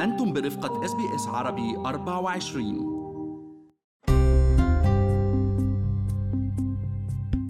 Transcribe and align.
أنتم 0.00 0.32
برفقة 0.32 0.84
SBS 0.84 1.26
عربي 1.26 1.76
24 1.76 2.98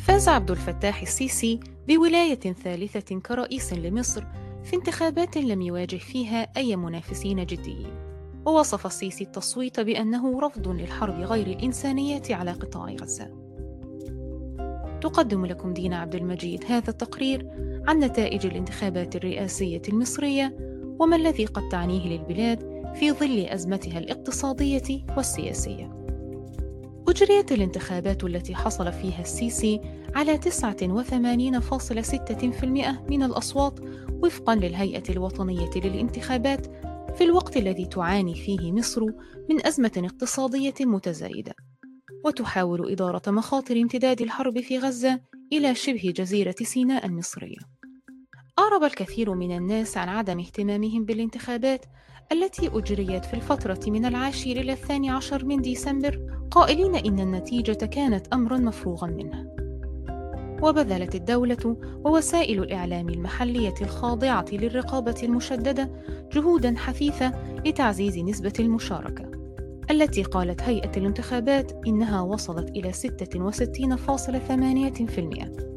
فاز 0.01 0.29
عبد 0.29 0.51
الفتاح 0.51 1.03
السيسي 1.03 1.61
بولاية 1.89 2.41
ثالثة 2.41 3.21
كرئيس 3.21 3.73
لمصر 3.73 4.25
في 4.65 4.77
انتخابات 4.77 5.37
لم 5.37 5.63
يواجه 5.63 5.97
فيها 5.97 6.49
أي 6.57 6.77
منافسين 6.77 7.47
جديين. 7.47 7.95
ووصف 8.47 8.87
السيسي 8.87 9.25
التصويت 9.25 9.81
بأنه 9.81 10.41
رفض 10.41 10.69
للحرب 10.69 11.21
غير 11.21 11.47
الإنسانية 11.47 12.23
على 12.31 12.53
قطاع 12.53 12.93
غزة. 12.93 13.31
تقدم 15.01 15.47
لكم 15.47 15.73
دينا 15.73 15.99
عبد 15.99 16.15
المجيد 16.15 16.65
هذا 16.69 16.91
التقرير 16.91 17.51
عن 17.89 17.99
نتائج 17.99 18.47
الانتخابات 18.47 19.17
الرئاسية 19.17 19.83
المصرية 19.89 20.68
وما 20.99 21.17
الذي 21.17 21.47
قد 21.47 21.69
تعنيه 21.69 22.09
للبلاد 22.09 22.79
في 22.95 23.13
ظل 23.13 23.39
أزمتها 23.39 23.99
الاقتصادية 23.99 25.07
والسياسية. 25.17 25.99
أجريت 27.09 27.53
الانتخابات 27.53 28.25
التي 28.25 28.55
حصل 28.55 28.93
فيها 28.93 29.21
السيسي 29.21 29.81
على 30.15 30.39
89.6% 30.39 30.45
من 33.11 33.23
الأصوات 33.23 33.81
وفقا 34.23 34.55
للهيئة 34.55 35.03
الوطنية 35.11 35.71
للانتخابات 35.77 36.67
في 37.17 37.25
الوقت 37.25 37.57
الذي 37.57 37.87
تعاني 37.87 38.35
فيه 38.35 38.73
مصر 38.73 39.03
من 39.51 39.67
أزمة 39.67 39.93
اقتصادية 39.97 40.75
متزايدة 40.81 41.55
وتحاول 42.25 42.93
إدارة 42.93 43.31
مخاطر 43.31 43.77
امتداد 43.77 44.21
الحرب 44.21 44.61
في 44.61 44.79
غزة 44.79 45.21
إلى 45.53 45.75
شبه 45.75 46.13
جزيرة 46.17 46.55
سيناء 46.63 47.07
المصرية. 47.07 47.78
أعرب 48.59 48.85
الكثير 48.85 49.35
من 49.35 49.57
الناس 49.57 49.97
عن 49.97 50.09
عدم 50.09 50.39
اهتمامهم 50.39 51.05
بالانتخابات 51.05 51.85
التي 52.33 52.69
أجريت 52.69 53.25
في 53.25 53.35
الفترة 53.35 53.81
من 53.87 54.05
العاشر 54.05 54.51
إلى 54.51 54.73
الثاني 54.73 55.11
عشر 55.11 55.45
من 55.45 55.63
ديسمبر 55.63 56.21
قائلين 56.51 56.95
إن 56.95 57.21
النتيجة 57.21 57.87
كانت 57.87 58.29
أمرا 58.29 58.57
مفروغا 58.57 59.07
منه. 59.07 59.49
وبذلت 60.63 61.15
الدولة 61.15 61.77
ووسائل 62.05 62.63
الإعلام 62.63 63.09
المحلية 63.09 63.75
الخاضعة 63.83 64.45
للرقابة 64.53 65.17
المشددة 65.23 65.91
جهودا 66.33 66.75
حثيثة 66.77 67.33
لتعزيز 67.67 68.19
نسبة 68.19 68.53
المشاركة 68.61 69.31
التي 69.91 70.23
قالت 70.23 70.63
هيئة 70.63 70.93
الانتخابات 70.97 71.87
إنها 71.87 72.21
وصلت 72.21 72.71
إلى 72.71 72.93
66.8% 72.93 75.68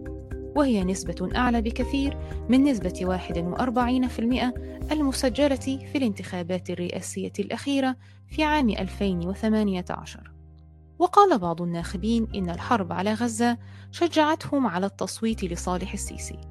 وهي 0.56 0.84
نسبة 0.84 1.30
أعلى 1.36 1.62
بكثير 1.62 2.18
من 2.50 2.64
نسبة 2.64 3.20
41% 4.90 4.92
المسجلة 4.92 5.56
في 5.56 5.98
الانتخابات 5.98 6.70
الرئاسية 6.70 7.34
الأخيرة 7.40 7.96
في 8.28 8.44
عام 8.44 8.70
2018 8.70 10.32
وقال 11.00 11.40
بعض 11.40 11.62
الناخبين 11.62 12.28
إن 12.36 12.50
الحرب 12.50 12.92
على 12.92 13.14
غزة 13.14 13.58
شجعتهم 13.92 14.68
على 14.68 14.86
التصويت 14.86 15.44
لصالح 15.44 15.94
السيسي 15.94 16.42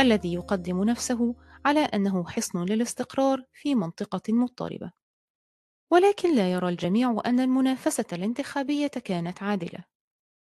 الذي 0.00 0.32
يقدم 0.32 0.84
نفسه 0.84 1.34
على 1.64 1.80
أنه 1.80 2.24
حصن 2.24 2.64
للاستقرار 2.64 3.44
في 3.52 3.74
منطقة 3.74 4.32
مضطربة. 4.32 4.92
ولكن 5.90 6.36
لا 6.36 6.52
يرى 6.52 6.68
الجميع 6.68 7.22
أن 7.26 7.40
المنافسة 7.40 8.04
الانتخابية 8.12 8.86
كانت 8.86 9.42
عادلة. 9.42 9.84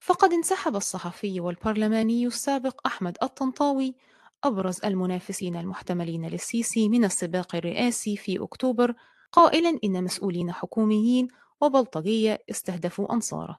فقد 0.02 0.34
انسحب 0.34 0.76
الصحفي 0.76 1.40
والبرلماني 1.40 2.28
السابق 2.28 2.88
أحمد 2.88 3.18
الطنطاوي 3.24 3.96
أبرز 4.44 4.86
المنافسين 4.86 5.56
المحتملين 5.56 6.28
للسيسي 6.28 6.90
من 6.90 7.06
السباق 7.06 7.56
الرئاسي 7.56 8.18
في 8.18 8.44
أكتوبر 8.44 8.94
قائلا 9.32 9.80
إن 9.84 10.04
مسؤولين 10.04 10.52
حكوميين 10.52 11.28
وبلطجية 11.62 12.40
استهدفوا 12.50 13.14
أنصاره 13.14 13.58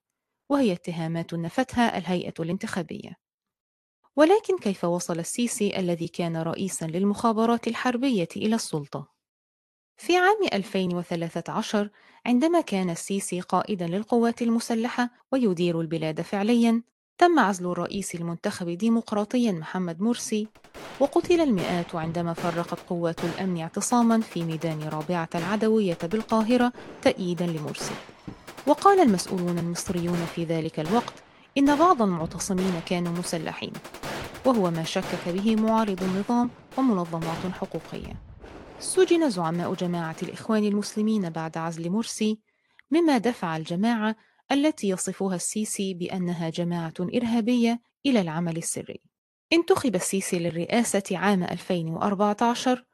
وهي 0.48 0.72
اتهامات 0.72 1.34
نفتها 1.34 1.98
الهيئة 1.98 2.34
الانتخابية 2.41 3.16
ولكن 4.16 4.58
كيف 4.58 4.84
وصل 4.84 5.19
السيسي 5.19 5.78
الذي 5.78 6.08
كان 6.08 6.36
رئيسا 6.36 6.84
للمخابرات 6.84 7.69
الحربية 7.69 8.28
إلى 8.36 8.54
السلطة؟ 8.54 9.08
في 10.02 10.16
عام 10.16 10.38
2013 10.52 11.88
عندما 12.26 12.60
كان 12.60 12.90
السيسي 12.90 13.40
قائدا 13.40 13.86
للقوات 13.86 14.42
المسلحة 14.42 15.10
ويدير 15.32 15.80
البلاد 15.80 16.20
فعليا 16.20 16.82
تم 17.18 17.38
عزل 17.38 17.66
الرئيس 17.66 18.14
المنتخب 18.14 18.68
ديمقراطيا 18.68 19.52
محمد 19.52 20.00
مرسي 20.00 20.48
وقتل 21.00 21.40
المئات 21.40 21.94
عندما 21.94 22.32
فرقت 22.32 22.78
قوات 22.88 23.24
الأمن 23.24 23.60
اعتصاما 23.60 24.20
في 24.20 24.44
ميدان 24.44 24.88
رابعة 24.88 25.28
العدوية 25.34 25.98
بالقاهرة 26.02 26.72
تأييدا 27.02 27.46
لمرسي. 27.46 27.94
وقال 28.66 29.00
المسؤولون 29.00 29.58
المصريون 29.58 30.26
في 30.34 30.44
ذلك 30.44 30.80
الوقت 30.80 31.14
إن 31.58 31.76
بعض 31.76 32.02
المعتصمين 32.02 32.80
كانوا 32.86 33.12
مسلحين 33.12 33.72
وهو 34.44 34.70
ما 34.70 34.84
شكك 34.84 35.28
به 35.28 35.56
معارض 35.56 36.02
النظام 36.02 36.50
ومنظمات 36.78 37.52
حقوقية. 37.60 38.31
سجن 38.82 39.31
زعماء 39.31 39.75
جماعة 39.75 40.16
الإخوان 40.22 40.65
المسلمين 40.65 41.31
بعد 41.31 41.59
عزل 41.59 41.91
مرسي 41.91 42.41
مما 42.91 43.19
دفع 43.19 43.56
الجماعة 43.56 44.16
التي 44.53 44.88
يصفها 44.88 45.37
السيسي 45.37 45.94
بأنها 45.94 46.48
جماعة 46.50 46.94
إرهابية 47.00 47.81
إلى 48.06 48.20
العمل 48.20 48.56
السري. 48.56 49.00
انتخب 49.53 49.94
السيسي 49.94 50.38
للرئاسة 50.38 51.03
عام 51.12 51.43
2014 51.43 52.84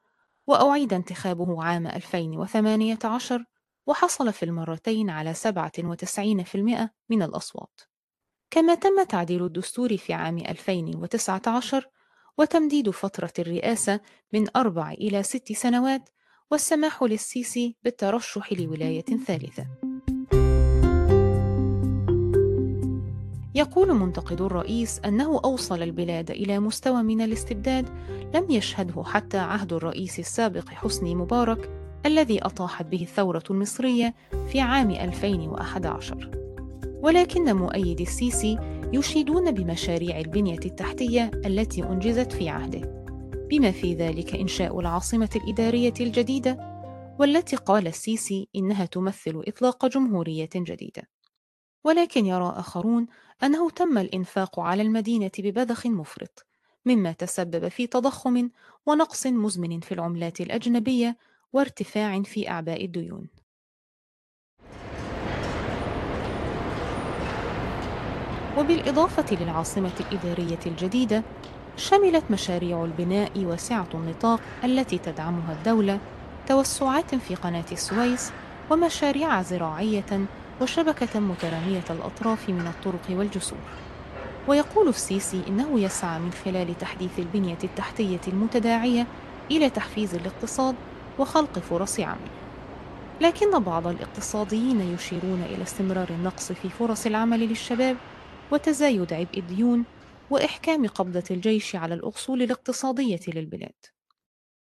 وأعيد 0.46 0.92
انتخابه 0.92 1.64
عام 1.64 1.86
2018 1.86 3.44
وحصل 3.86 4.32
في 4.32 4.42
المرتين 4.42 5.10
على 5.10 5.34
97% 5.34 6.90
من 7.08 7.22
الأصوات. 7.22 7.80
كما 8.50 8.74
تم 8.74 9.02
تعديل 9.04 9.44
الدستور 9.44 9.96
في 9.96 10.12
عام 10.12 10.38
2019 10.38 11.88
وتمديد 12.38 12.90
فترة 12.90 13.32
الرئاسة 13.38 14.00
من 14.32 14.46
أربع 14.56 14.92
إلى 14.92 15.22
ست 15.22 15.52
سنوات 15.52 16.08
والسماح 16.50 17.02
للسيسي 17.02 17.76
بالترشح 17.84 18.52
لولاية 18.52 19.04
ثالثة. 19.26 19.66
يقول 23.54 23.94
منتقد 23.94 24.40
الرئيس 24.40 25.00
أنه 25.04 25.40
أوصل 25.44 25.82
البلاد 25.82 26.30
إلى 26.30 26.58
مستوى 26.58 27.02
من 27.02 27.20
الاستبداد 27.20 27.88
لم 28.34 28.46
يشهده 28.50 29.04
حتى 29.04 29.38
عهد 29.38 29.72
الرئيس 29.72 30.18
السابق 30.18 30.68
حسني 30.68 31.14
مبارك 31.14 31.70
الذي 32.06 32.42
أطاحت 32.42 32.86
به 32.86 33.02
الثورة 33.02 33.42
المصرية 33.50 34.14
في 34.52 34.60
عام 34.60 34.90
2011 34.90 36.30
ولكن 37.02 37.56
مؤيدي 37.56 38.02
السيسي 38.02 38.77
يشيدون 38.92 39.50
بمشاريع 39.50 40.18
البنية 40.18 40.58
التحتية 40.64 41.30
التي 41.46 41.82
أنجزت 41.82 42.32
في 42.32 42.48
عهده. 42.48 42.80
بما 43.50 43.70
في 43.70 43.94
ذلك 43.94 44.34
إنشاء 44.34 44.80
العاصمة 44.80 45.30
الإدارية 45.36 45.94
الجديدة 46.00 46.78
والتي 47.18 47.56
قال 47.56 47.86
السيسي 47.86 48.48
إنها 48.56 48.84
تمثل 48.84 49.42
إطلاق 49.48 49.86
جمهورية 49.86 50.48
جديدة. 50.56 51.02
ولكن 51.84 52.26
يرى 52.26 52.54
آخرون 52.56 53.06
أنه 53.42 53.70
تم 53.70 53.98
الإنفاق 53.98 54.60
على 54.60 54.82
المدينة 54.82 55.30
ببذخ 55.38 55.86
مفرط 55.86 56.46
مما 56.86 57.12
تسبب 57.12 57.68
في 57.68 57.86
تضخم 57.86 58.50
ونقص 58.86 59.26
مزمن 59.26 59.80
في 59.80 59.92
العملات 59.92 60.40
الأجنبية 60.40 61.16
وارتفاع 61.52 62.22
في 62.22 62.50
أعباء 62.50 62.84
الديون. 62.84 63.28
وبالإضافة 68.58 69.36
للعاصمة 69.36 69.92
الإدارية 70.00 70.58
الجديدة 70.66 71.22
شملت 71.76 72.24
مشاريع 72.30 72.84
البناء 72.84 73.30
واسعة 73.36 73.88
النطاق 73.94 74.40
التي 74.64 74.98
تدعمها 74.98 75.52
الدولة 75.52 75.98
توسعات 76.46 77.14
في 77.14 77.34
قناة 77.34 77.64
السويس 77.72 78.32
ومشاريع 78.70 79.42
زراعية 79.42 80.26
وشبكة 80.60 81.20
مترامية 81.20 81.84
الأطراف 81.90 82.48
من 82.48 82.66
الطرق 82.66 83.18
والجسور. 83.18 83.58
ويقول 84.48 84.88
السيسي 84.88 85.42
إنه 85.48 85.80
يسعى 85.80 86.18
من 86.18 86.32
خلال 86.32 86.78
تحديث 86.78 87.18
البنية 87.18 87.58
التحتية 87.64 88.20
المتداعية 88.28 89.06
إلى 89.50 89.70
تحفيز 89.70 90.14
الاقتصاد 90.14 90.74
وخلق 91.18 91.58
فرص 91.58 92.00
عمل. 92.00 92.30
لكن 93.20 93.58
بعض 93.58 93.86
الاقتصاديين 93.86 94.80
يشيرون 94.80 95.42
إلى 95.42 95.62
استمرار 95.62 96.08
النقص 96.10 96.52
في 96.52 96.68
فرص 96.70 97.06
العمل 97.06 97.40
للشباب 97.40 97.96
وتزايد 98.52 99.12
عبء 99.12 99.38
الديون 99.38 99.84
وإحكام 100.30 100.86
قبضة 100.86 101.24
الجيش 101.30 101.76
على 101.76 101.94
الأصول 101.94 102.42
الاقتصادية 102.42 103.20
للبلاد. 103.28 103.86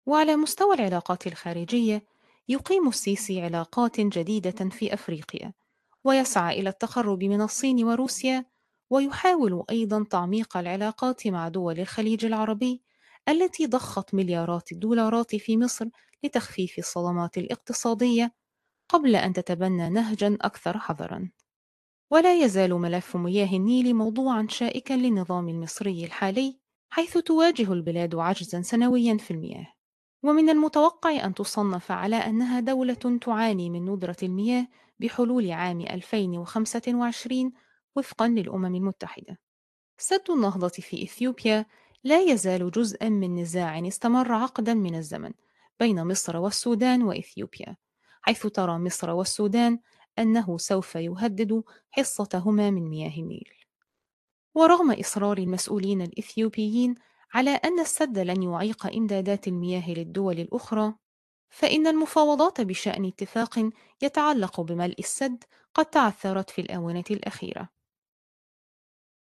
وعلى 0.06 0.36
مستوى 0.36 0.76
العلاقات 0.76 1.28
الخارجية، 1.28 2.04
يقيم 2.50 2.88
السيسي 2.88 3.42
علاقات 3.42 4.02
جديدة 4.02 4.70
في 4.70 4.94
أفريقيا، 4.94 5.54
ويسعى 6.04 6.60
إلى 6.60 6.70
التقرب 6.70 7.24
من 7.24 7.42
الصين 7.42 7.84
وروسيا، 7.84 8.46
ويحاول 8.90 9.64
أيضا 9.70 10.04
تعميق 10.10 10.58
العلاقات 10.58 11.28
مع 11.28 11.48
دول 11.48 11.80
الخليج 11.80 12.26
العربي 12.26 12.82
التي 13.30 13.68
ضخت 13.68 14.14
مليارات 14.16 14.72
الدولارات 14.72 15.36
في 15.36 15.58
مصر 15.58 15.86
لتخفيف 16.24 16.80
الصدمات 16.80 17.38
الاقتصادية 17.38 18.34
قبل 18.90 19.16
أن 19.16 19.34
تتبنى 19.34 19.90
نهجًا 19.90 20.38
أكثر 20.42 20.78
حذرًا. 20.78 21.30
ولا 22.12 22.34
يزال 22.44 22.74
ملف 22.74 23.18
مياه 23.18 23.56
النيل 23.58 23.94
موضوعًا 23.96 24.48
شائكًا 24.50 24.94
للنظام 24.94 25.50
المصري 25.50 26.06
الحالي، 26.06 26.60
حيث 26.90 27.18
تواجه 27.18 27.74
البلاد 27.74 28.16
عجزًا 28.16 28.62
سنويًا 28.62 29.18
في 29.18 29.32
المياه. 29.32 29.68
ومن 30.24 30.50
المتوقع 30.50 31.26
أن 31.26 31.34
تصنف 31.34 31.92
على 31.92 32.16
أنها 32.16 32.60
دولة 32.60 33.20
تعاني 33.22 33.70
من 33.70 33.86
ندرة 33.92 34.16
المياه 34.24 34.68
بحلول 35.00 35.52
عام 35.52 35.82
2025 35.82 37.54
وفقًا 37.96 38.28
للأمم 38.28 38.76
المتحدة. 38.76 39.38
سد 39.98 40.32
النهضة 40.32 40.68
في 40.68 41.04
إثيوبيا 41.04 41.66
لا 42.04 42.22
يزال 42.22 42.72
جزءًا 42.72 43.10
من 43.10 43.36
نزاع 43.36 43.88
استمر 43.88 44.32
عقدًا 44.34 44.74
من 44.74 44.96
الزمن 44.96 45.32
بين 45.80 46.08
مصر 46.08 46.38
والسودان 46.38 47.04
وإثيوبيا، 47.04 47.78
حيث 48.22 48.48
ترى 48.48 48.78
مصر 48.80 49.10
والسودان 49.12 49.80
أنه 50.20 50.58
سوف 50.58 50.96
يهدد 50.96 51.64
حصتهما 51.92 52.70
من 52.70 52.90
مياه 52.90 53.18
النيل. 53.18 53.50
ورغم 54.56 54.92
إصرار 54.92 55.38
المسؤولين 55.38 56.02
الإثيوبيين 56.02 56.96
على 57.34 57.50
أن 57.50 57.80
السد 57.80 58.20
لن 58.20 58.44
يعيق 58.44 58.86
إمدادات 58.86 59.48
المياه 59.48 59.90
للدول 59.90 60.40
الأخرى، 60.40 60.94
فإن 61.50 61.88
المفاوضات 61.88 62.62
بشأن 62.62 63.06
اتفاق 63.06 63.70
يتعلق 64.02 64.62
بملء 64.62 65.00
السد 65.00 65.44
قد 65.74 65.86
تعثرت 65.86 66.50
في 66.50 66.62
الآونة 66.62 67.04
الأخيرة. 67.12 67.70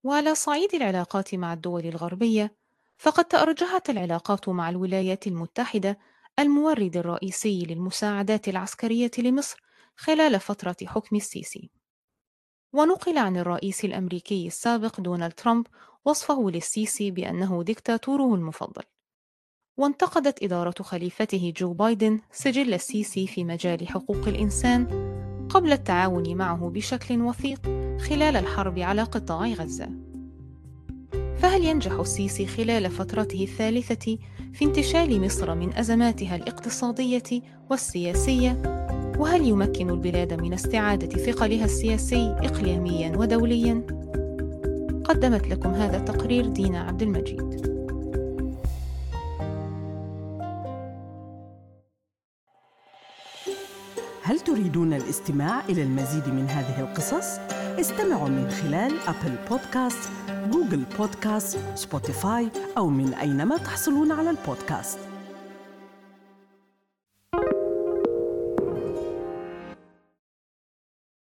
وعلى 0.05 0.35
صعيد 0.35 0.75
العلاقات 0.75 1.35
مع 1.35 1.53
الدول 1.53 1.87
الغربية، 1.87 2.57
فقد 2.99 3.25
تأرجحت 3.25 3.91
العلاقات 3.91 4.49
مع 4.49 4.71
الولايات 4.71 5.27
المتحدة 5.27 5.99
المورد 6.39 6.97
الرئيسي 6.97 7.65
للمساعدات 7.65 8.49
العسكرية 8.49 9.11
لمصر 9.19 9.63
خلال 9.97 10.41
فترة 10.41 10.77
حكم 10.85 11.17
السيسي. 11.17 11.71
ونقل 12.73 13.19
عن 13.19 13.37
الرئيس 13.37 13.85
الأمريكي 13.85 14.47
السابق 14.47 15.01
دونالد 15.01 15.33
ترامب 15.33 15.67
وصفه 16.05 16.51
للسيسي 16.51 17.11
بأنه 17.11 17.63
ديكتاتوره 17.63 18.35
المفضل. 18.35 18.83
وانتقدت 19.77 20.43
إدارة 20.43 20.83
خليفته 20.83 21.53
جو 21.57 21.73
بايدن 21.73 22.21
سجل 22.33 22.75
السيسي 22.75 23.27
في 23.27 23.45
مجال 23.45 23.89
حقوق 23.89 24.29
الإنسان 24.29 24.87
قبل 25.51 25.73
التعاون 25.73 26.37
معه 26.37 26.71
بشكل 26.71 27.21
وثيق 27.21 27.63
خلال 28.01 28.37
الحرب 28.37 28.79
على 28.79 29.03
قطاع 29.03 29.47
غزة. 29.47 29.89
فهل 31.39 31.65
ينجح 31.65 31.93
السيسي 31.93 32.47
خلال 32.47 32.91
فترته 32.91 33.43
الثالثة 33.43 34.19
في 34.53 34.65
انتشال 34.65 35.21
مصر 35.21 35.55
من 35.55 35.75
أزماتها 35.75 36.37
الاقتصادية 36.37 37.43
والسياسية؟ 37.71 38.84
وهل 39.19 39.47
يمكن 39.47 39.91
البلاد 39.91 40.33
من 40.41 40.53
استعادة 40.53 41.19
ثقلها 41.19 41.65
السياسي 41.65 42.37
إقليميا 42.43 43.17
ودوليا؟ 43.17 43.83
قدمت 45.05 45.49
لكم 45.49 45.71
هذا 45.71 45.97
التقرير 45.97 46.47
دينا 46.47 46.81
عبد 46.81 47.03
المجيد. 47.03 47.75
هل 54.23 54.41
تريدون 54.41 54.93
الاستماع 54.93 55.65
إلى 55.69 55.83
المزيد 55.83 56.29
من 56.29 56.47
هذه 56.49 56.81
القصص؟ 56.81 57.39
استمعوا 57.81 58.29
من 58.29 58.51
خلال 58.51 58.93
Apple 59.09 59.35
Podcasts، 59.51 60.11
Google 60.51 60.83
Podcasts، 60.99 61.59
Spotify 61.75 62.49
أو 62.77 62.89
من 62.89 63.15
أينما 63.15 63.57
تحصلون 63.57 64.13
على 64.13 64.31
البودكاست 64.31 64.99